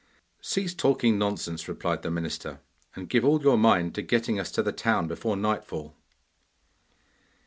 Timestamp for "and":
2.95-3.07